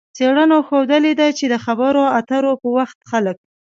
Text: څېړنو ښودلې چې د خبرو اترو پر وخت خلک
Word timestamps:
څېړنو 0.17 0.57
ښودلې 0.67 1.13
چې 1.37 1.45
د 1.49 1.55
خبرو 1.65 2.03
اترو 2.19 2.51
پر 2.61 2.69
وخت 2.77 2.97
خلک 3.09 3.37